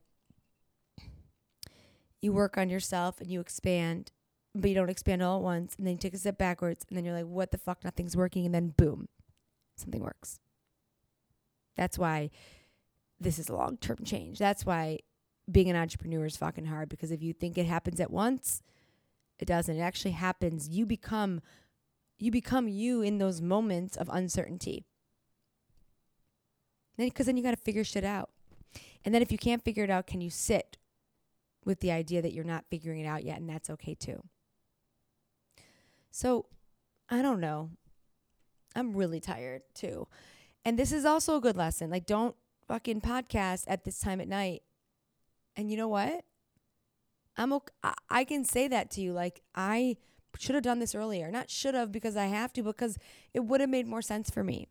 you 2.21 2.31
work 2.33 2.57
on 2.57 2.69
yourself 2.69 3.19
and 3.19 3.29
you 3.29 3.39
expand, 3.39 4.11
but 4.55 4.69
you 4.69 4.75
don't 4.75 4.89
expand 4.89 5.21
all 5.21 5.37
at 5.37 5.43
once. 5.43 5.75
And 5.77 5.85
then 5.85 5.93
you 5.93 5.99
take 5.99 6.13
a 6.13 6.17
step 6.17 6.37
backwards 6.37 6.85
and 6.87 6.97
then 6.97 7.05
you're 7.05 7.15
like, 7.15 7.25
what 7.25 7.51
the 7.51 7.57
fuck? 7.57 7.83
Nothing's 7.83 8.15
working. 8.15 8.45
And 8.45 8.53
then 8.53 8.73
boom, 8.77 9.07
something 9.75 10.01
works. 10.01 10.39
That's 11.75 11.97
why 11.97 12.29
this 13.19 13.39
is 13.39 13.49
a 13.49 13.55
long 13.55 13.77
term 13.77 13.97
change. 14.03 14.39
That's 14.39 14.65
why 14.65 14.99
being 15.49 15.69
an 15.69 15.75
entrepreneur 15.75 16.25
is 16.25 16.37
fucking 16.37 16.65
hard 16.65 16.89
because 16.89 17.11
if 17.11 17.21
you 17.21 17.33
think 17.33 17.57
it 17.57 17.65
happens 17.65 17.99
at 17.99 18.11
once, 18.11 18.61
it 19.39 19.45
doesn't. 19.45 19.77
It 19.77 19.81
actually 19.81 20.11
happens. 20.11 20.69
You 20.69 20.85
become 20.85 21.41
you 22.17 22.31
become 22.31 22.67
you 22.67 23.01
in 23.01 23.17
those 23.17 23.41
moments 23.41 23.95
of 23.95 24.09
uncertainty. 24.11 24.85
Then, 26.99 27.07
because 27.07 27.27
then 27.27 27.37
you 27.37 27.43
got 27.43 27.51
to 27.51 27.57
figure 27.57 27.85
shit 27.85 28.03
out. 28.03 28.29
And 29.05 29.15
then 29.15 29.21
if 29.21 29.31
you 29.31 29.37
can't 29.37 29.63
figure 29.63 29.85
it 29.85 29.89
out, 29.89 30.05
can 30.05 30.19
you 30.19 30.29
sit 30.29 30.77
with 31.63 31.79
the 31.79 31.91
idea 31.91 32.21
that 32.21 32.33
you're 32.33 32.43
not 32.43 32.65
figuring 32.69 32.99
it 32.99 33.07
out 33.07 33.23
yet? 33.23 33.39
And 33.39 33.49
that's 33.49 33.69
okay 33.69 33.95
too. 33.95 34.21
So, 36.11 36.47
I 37.09 37.21
don't 37.21 37.39
know. 37.39 37.69
I'm 38.75 38.93
really 38.93 39.21
tired 39.21 39.61
too. 39.73 40.07
And 40.65 40.77
this 40.77 40.91
is 40.91 41.05
also 41.05 41.37
a 41.37 41.41
good 41.41 41.55
lesson. 41.55 41.89
Like, 41.89 42.05
don't 42.05 42.35
fucking 42.67 42.99
podcast 42.99 43.63
at 43.67 43.85
this 43.85 43.99
time 43.99 44.19
at 44.19 44.27
night. 44.27 44.63
And 45.55 45.71
you 45.71 45.77
know 45.77 45.87
what? 45.87 46.25
I'm 47.37 47.53
okay. 47.53 47.73
I 48.09 48.25
can 48.25 48.43
say 48.43 48.67
that 48.67 48.91
to 48.91 49.01
you. 49.01 49.13
Like, 49.13 49.41
I 49.55 49.95
should 50.37 50.55
have 50.55 50.65
done 50.65 50.79
this 50.79 50.93
earlier. 50.93 51.31
Not 51.31 51.49
should 51.49 51.75
have 51.75 51.93
because 51.93 52.17
I 52.17 52.25
have 52.25 52.51
to, 52.53 52.61
because 52.61 52.97
it 53.33 53.45
would 53.45 53.61
have 53.61 53.69
made 53.69 53.87
more 53.87 54.01
sense 54.01 54.29
for 54.29 54.43
me. 54.43 54.67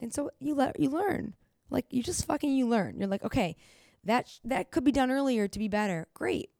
And 0.00 0.12
so 0.12 0.30
you 0.38 0.54
let 0.54 0.78
you 0.78 0.90
learn. 0.90 1.34
Like 1.70 1.86
you 1.90 2.02
just 2.02 2.24
fucking 2.24 2.52
you 2.52 2.66
learn. 2.66 2.98
You're 2.98 3.08
like, 3.08 3.24
okay, 3.24 3.56
that 4.04 4.28
sh- 4.28 4.38
that 4.44 4.70
could 4.70 4.84
be 4.84 4.92
done 4.92 5.10
earlier 5.10 5.48
to 5.48 5.58
be 5.58 5.68
better. 5.68 6.08
Great. 6.14 6.50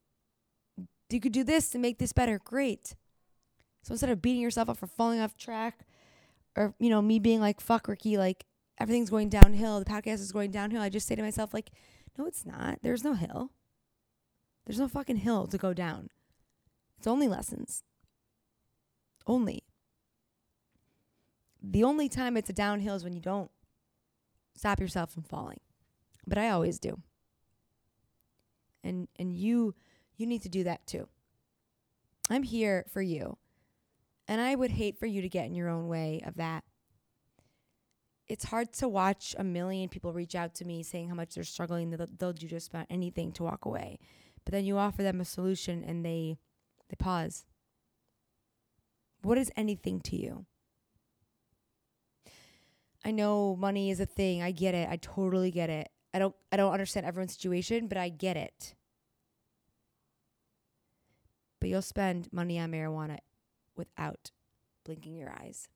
You 1.11 1.21
could 1.21 1.33
do 1.33 1.45
this 1.45 1.71
to 1.71 1.78
make 1.78 1.99
this 1.99 2.12
better. 2.12 2.38
Great. 2.45 2.95
So 3.83 3.92
instead 3.92 4.11
of 4.11 4.21
beating 4.21 4.42
yourself 4.42 4.68
up 4.68 4.76
for 4.76 4.87
falling 4.87 5.21
off 5.21 5.37
track, 5.37 5.87
or 6.57 6.75
you 6.78 6.90
know 6.90 7.00
me 7.00 7.18
being 7.18 7.40
like, 7.40 7.61
fuck 7.61 7.88
Ricky, 7.88 8.18
like 8.18 8.45
everything's 8.78 9.11
going 9.11 9.28
downhill. 9.28 9.78
The 9.78 9.87
podcast 9.87 10.21
is 10.21 10.33
going 10.33 10.50
downhill. 10.50 10.83
I 10.83 10.88
just 10.88 11.07
say 11.07 11.14
to 11.14 11.23
myself 11.23 11.54
like, 11.54 11.71
no, 12.18 12.26
it's 12.26 12.45
not. 12.45 12.80
There's 12.83 13.04
no 13.04 13.14
hill. 13.14 13.52
There's 14.66 14.78
no 14.78 14.88
fucking 14.88 15.16
hill 15.16 15.47
to 15.47 15.57
go 15.57 15.73
down. 15.73 16.11
It's 16.99 17.07
only 17.07 17.28
lessons. 17.28 17.85
Only 19.26 19.62
the 21.62 21.85
only 21.85 22.09
time 22.09 22.37
it's 22.37 22.50
a 22.50 22.55
downhill 22.55 22.95
is 22.95 23.05
when 23.05 23.15
you 23.15 23.21
don't 23.21 23.50
stop 24.55 24.81
yourself 24.81 25.12
from 25.12 25.23
falling. 25.23 25.61
But 26.27 26.38
I 26.38 26.50
always 26.50 26.79
do. 26.79 27.00
And 28.85 29.09
and 29.19 29.33
you 29.33 29.75
you 30.17 30.27
need 30.27 30.43
to 30.43 30.49
do 30.49 30.65
that 30.65 30.87
too. 30.87 31.09
I'm 32.31 32.43
here 32.43 32.85
for 32.93 33.03
you. 33.03 33.38
And 34.27 34.41
I 34.41 34.55
would 34.55 34.73
hate 34.73 34.99
for 34.99 35.07
you 35.07 35.23
to 35.23 35.29
get 35.29 35.47
in 35.47 35.55
your 35.55 35.69
own 35.69 35.88
way 35.88 36.21
of 36.27 36.37
that. 36.37 36.65
It's 38.27 38.45
hard 38.45 38.75
to 38.75 38.88
watch 38.88 39.35
a 39.38 39.45
million 39.45 39.88
people 39.88 40.12
reach 40.12 40.35
out 40.35 40.55
to 40.57 40.67
me 40.67 40.83
saying 40.83 41.09
how 41.09 41.15
much 41.15 41.35
they're 41.35 41.45
struggling. 41.45 41.88
They'll, 41.88 42.07
they'll 42.19 42.35
do 42.35 42.47
just 42.47 42.69
about 42.69 42.87
anything 42.91 43.33
to 43.33 43.43
walk 43.43 43.65
away. 43.65 43.99
But 44.45 44.53
then 44.53 44.67
you 44.67 44.77
offer 44.77 45.03
them 45.03 45.21
a 45.21 45.25
solution 45.25 45.83
and 45.83 46.05
they 46.05 46.38
they 46.88 46.97
pause. 46.97 47.45
What 49.23 49.38
is 49.38 49.50
anything 49.57 50.00
to 50.03 50.17
you? 50.17 50.47
I 53.09 53.11
know 53.11 53.57
money 53.57 53.91
is 53.91 54.00
a 54.00 54.07
thing. 54.07 54.43
I 54.43 54.50
get 54.50 54.75
it. 54.75 54.87
I 54.87 54.97
totally 54.97 55.50
get 55.50 55.71
it. 55.71 55.88
I 56.12 56.19
don't 56.19 56.35
I 56.53 56.59
don't 56.59 56.75
understand 56.75 57.07
everyone's 57.07 57.33
situation, 57.33 57.88
but 57.88 57.97
I 57.97 58.11
get 58.11 58.37
it. 58.37 58.75
But 61.59 61.71
you'll 61.71 61.81
spend 61.81 62.31
money 62.31 62.59
on 62.59 62.71
marijuana 62.71 63.17
without 63.75 64.31
blinking 64.85 65.17
your 65.17 65.31
eyes. 65.31 65.69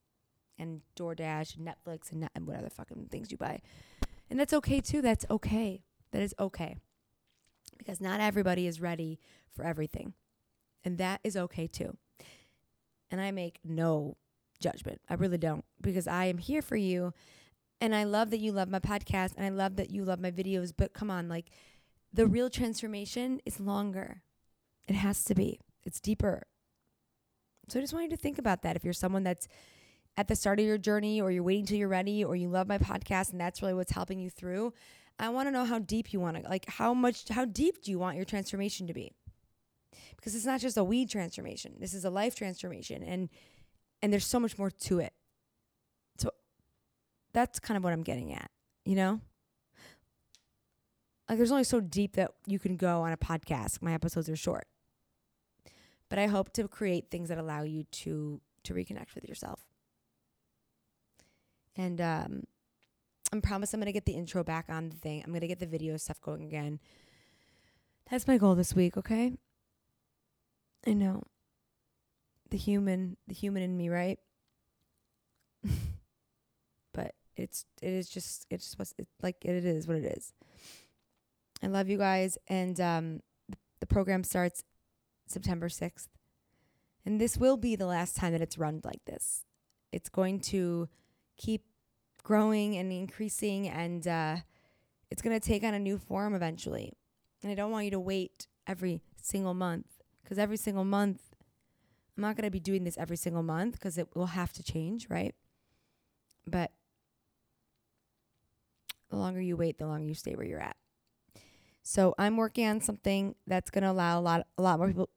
And 0.59 0.81
DoorDash 0.95 1.57
and 1.57 1.67
Netflix 1.67 2.11
and, 2.11 2.29
and 2.35 2.45
what 2.45 2.57
other 2.57 2.69
fucking 2.69 3.07
things 3.09 3.31
you 3.31 3.37
buy. 3.37 3.61
And 4.29 4.39
that's 4.39 4.53
okay 4.53 4.79
too. 4.79 5.01
That's 5.01 5.25
okay. 5.31 5.81
That 6.11 6.21
is 6.21 6.35
okay. 6.39 6.75
Because 7.79 7.99
not 7.99 8.21
everybody 8.21 8.67
is 8.67 8.79
ready 8.79 9.19
for 9.51 9.65
everything. 9.65 10.13
And 10.85 10.99
that 10.99 11.19
is 11.23 11.35
okay 11.35 11.65
too. 11.65 11.97
And 13.09 13.19
I 13.19 13.31
make 13.31 13.57
no 13.63 14.17
judgment. 14.63 15.01
I 15.09 15.15
really 15.15 15.37
don't 15.37 15.65
because 15.81 16.07
I 16.07 16.25
am 16.25 16.39
here 16.39 16.61
for 16.61 16.75
you. 16.75 17.13
And 17.81 17.93
I 17.93 18.05
love 18.05 18.29
that 18.31 18.39
you 18.39 18.53
love 18.53 18.69
my 18.69 18.79
podcast 18.79 19.33
and 19.35 19.45
I 19.45 19.49
love 19.49 19.75
that 19.75 19.91
you 19.91 20.05
love 20.05 20.19
my 20.19 20.31
videos. 20.31 20.71
But 20.75 20.93
come 20.93 21.11
on, 21.11 21.27
like 21.27 21.47
the 22.13 22.25
real 22.25 22.49
transformation 22.49 23.41
is 23.45 23.59
longer. 23.59 24.21
It 24.87 24.95
has 24.95 25.23
to 25.25 25.35
be, 25.35 25.59
it's 25.83 25.99
deeper. 25.99 26.43
So 27.67 27.79
I 27.79 27.81
just 27.81 27.93
want 27.93 28.05
you 28.05 28.11
to 28.11 28.21
think 28.21 28.37
about 28.37 28.61
that. 28.63 28.75
If 28.75 28.83
you're 28.83 28.93
someone 28.93 29.23
that's 29.23 29.47
at 30.15 30.27
the 30.27 30.35
start 30.35 30.59
of 30.59 30.65
your 30.65 30.77
journey 30.77 31.19
or 31.19 31.31
you're 31.31 31.43
waiting 31.43 31.65
till 31.65 31.77
you're 31.77 31.87
ready 31.87 32.23
or 32.23 32.35
you 32.35 32.47
love 32.47 32.67
my 32.67 32.77
podcast 32.77 33.31
and 33.31 33.41
that's 33.41 33.61
really 33.61 33.73
what's 33.73 33.91
helping 33.91 34.19
you 34.19 34.29
through, 34.29 34.73
I 35.19 35.29
want 35.29 35.47
to 35.47 35.51
know 35.51 35.65
how 35.65 35.79
deep 35.79 36.13
you 36.13 36.19
want 36.19 36.37
to, 36.37 36.49
like 36.49 36.69
how 36.69 36.93
much, 36.93 37.29
how 37.29 37.45
deep 37.45 37.83
do 37.83 37.91
you 37.91 37.99
want 37.99 38.15
your 38.15 38.25
transformation 38.25 38.87
to 38.87 38.93
be? 38.93 39.11
Because 40.15 40.35
it's 40.35 40.45
not 40.45 40.61
just 40.61 40.77
a 40.77 40.83
weed 40.83 41.09
transformation. 41.09 41.75
This 41.79 41.93
is 41.93 42.05
a 42.05 42.09
life 42.09 42.35
transformation. 42.35 43.03
And 43.03 43.29
and 44.03 44.11
there's 44.11 44.27
so 44.27 44.39
much 44.39 44.57
more 44.57 44.69
to 44.69 44.99
it. 44.99 45.13
So 46.17 46.29
that's 47.33 47.59
kind 47.59 47.77
of 47.77 47.83
what 47.85 47.93
I'm 47.93 48.03
getting 48.03 48.33
at, 48.33 48.51
you 48.85 48.95
know? 48.95 49.21
Like 51.29 51.37
there's 51.37 51.51
only 51.51 51.63
so 51.63 51.79
deep 51.79 52.17
that 52.17 52.31
you 52.45 52.59
can 52.59 52.75
go 52.75 53.01
on 53.01 53.13
a 53.13 53.17
podcast. 53.17 53.81
My 53.81 53.93
episodes 53.93 54.29
are 54.29 54.35
short. 54.35 54.67
But 56.09 56.19
I 56.19 56.27
hope 56.27 56.51
to 56.53 56.67
create 56.67 57.09
things 57.09 57.29
that 57.29 57.37
allow 57.37 57.63
you 57.63 57.85
to 57.85 58.41
to 58.65 58.73
reconnect 58.73 59.15
with 59.15 59.27
yourself. 59.27 59.61
And 61.77 62.01
um 62.01 62.43
I 63.33 63.39
promise 63.39 63.73
I'm 63.73 63.79
gonna 63.79 63.93
get 63.93 64.05
the 64.05 64.11
intro 64.11 64.43
back 64.43 64.65
on 64.67 64.89
the 64.89 64.97
thing. 64.97 65.23
I'm 65.25 65.31
gonna 65.31 65.47
get 65.47 65.59
the 65.59 65.65
video 65.65 65.95
stuff 65.95 66.19
going 66.19 66.43
again. 66.43 66.79
That's 68.11 68.27
my 68.27 68.37
goal 68.37 68.53
this 68.53 68.75
week, 68.75 68.97
okay? 68.97 69.31
I 70.85 70.93
know. 70.93 71.23
The 72.53 72.59
human 72.59 73.17
the 73.27 73.33
human 73.33 73.63
in 73.63 73.75
me, 73.75 73.89
right? 73.89 74.19
but 76.93 77.15
it's 77.35 77.65
it 77.81 77.89
is 77.89 78.07
just 78.07 78.45
it's 78.51 78.75
just 78.75 78.93
it, 78.99 79.07
like 79.23 79.37
it 79.43 79.65
is 79.65 79.87
what 79.87 79.97
it 79.97 80.05
is. 80.05 80.33
I 81.63 81.67
love 81.67 81.89
you 81.89 81.97
guys, 81.97 82.37
and 82.47 82.79
um, 82.79 83.21
the 83.79 83.87
program 83.87 84.23
starts 84.23 84.63
September 85.25 85.67
sixth, 85.67 86.09
and 87.07 87.19
this 87.19 87.37
will 87.37 87.57
be 87.57 87.75
the 87.75 87.87
last 87.87 88.15
time 88.15 88.33
that 88.33 88.41
it's 88.41 88.59
run 88.59 88.81
like 88.83 89.03
this. 89.05 89.45
It's 89.91 90.09
going 90.09 90.39
to 90.41 90.89
keep 91.37 91.63
growing 92.21 92.77
and 92.77 92.91
increasing, 92.91 93.67
and 93.67 94.07
uh, 94.07 94.35
it's 95.09 95.23
going 95.23 95.39
to 95.39 95.43
take 95.43 95.63
on 95.63 95.73
a 95.73 95.79
new 95.79 95.97
form 95.97 96.35
eventually. 96.35 96.93
And 97.41 97.51
I 97.51 97.55
don't 97.55 97.71
want 97.71 97.85
you 97.85 97.91
to 97.91 97.99
wait 97.99 98.45
every 98.67 99.01
single 99.19 99.55
month 99.55 99.87
because 100.21 100.37
every 100.37 100.57
single 100.57 100.85
month, 100.85 101.32
I'm 102.15 102.21
not 102.21 102.35
going 102.35 102.45
to 102.45 102.51
be 102.51 102.59
doing 102.59 102.83
this 102.83 102.97
every 102.97 103.17
single 103.17 103.43
month 103.43 103.73
because 103.73 103.97
it 103.97 104.15
will 104.15 104.27
have 104.27 104.53
to 104.53 104.63
change, 104.63 105.07
right? 105.09 105.33
But 106.45 106.71
the 109.09 109.17
longer 109.17 109.41
you 109.41 109.57
wait, 109.57 109.77
the 109.77 109.87
longer 109.87 110.07
you 110.07 110.13
stay 110.13 110.35
where 110.35 110.45
you're 110.45 110.61
at. 110.61 110.75
So 111.81 112.15
I'm 112.17 112.37
working 112.37 112.67
on 112.67 112.81
something 112.81 113.35
that's 113.45 113.69
going 113.69 113.83
to 113.83 113.91
allow 113.91 114.19
a 114.19 114.21
lot, 114.21 114.47
a 114.57 114.61
lot 114.61 114.79
more 114.79 114.87
people, 114.87 115.09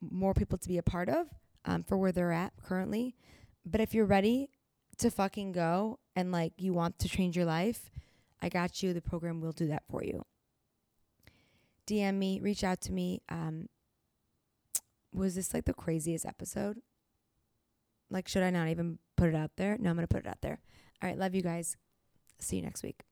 more 0.00 0.34
people 0.34 0.58
to 0.58 0.68
be 0.68 0.78
a 0.78 0.82
part 0.82 1.08
of 1.08 1.26
um, 1.64 1.82
for 1.82 1.96
where 1.96 2.12
they're 2.12 2.32
at 2.32 2.52
currently. 2.62 3.16
But 3.64 3.80
if 3.80 3.94
you're 3.94 4.06
ready 4.06 4.50
to 4.98 5.10
fucking 5.10 5.52
go 5.52 5.98
and 6.14 6.32
like 6.32 6.52
you 6.58 6.72
want 6.72 6.98
to 7.00 7.08
change 7.08 7.36
your 7.36 7.46
life, 7.46 7.90
I 8.40 8.48
got 8.48 8.82
you. 8.82 8.92
The 8.92 9.00
program 9.00 9.40
will 9.40 9.52
do 9.52 9.68
that 9.68 9.84
for 9.88 10.02
you. 10.04 10.24
DM 11.86 12.14
me, 12.14 12.40
reach 12.40 12.64
out 12.64 12.80
to 12.82 12.92
me. 12.92 13.22
Um, 13.28 13.68
was 15.12 15.34
this 15.34 15.54
like 15.54 15.64
the 15.64 15.74
craziest 15.74 16.26
episode? 16.26 16.78
Like, 18.10 18.28
should 18.28 18.42
I 18.42 18.50
not 18.50 18.68
even 18.68 18.98
put 19.16 19.28
it 19.28 19.34
out 19.34 19.52
there? 19.56 19.76
No, 19.78 19.90
I'm 19.90 19.96
going 19.96 20.06
to 20.06 20.14
put 20.14 20.24
it 20.24 20.28
out 20.28 20.42
there. 20.42 20.60
All 21.02 21.08
right. 21.08 21.18
Love 21.18 21.34
you 21.34 21.42
guys. 21.42 21.76
See 22.38 22.56
you 22.56 22.62
next 22.62 22.82
week. 22.82 23.02